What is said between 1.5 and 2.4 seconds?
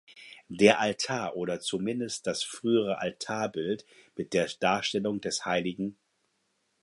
zumindest